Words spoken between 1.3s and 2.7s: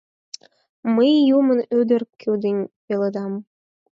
юмын ӱдыр кӱдынь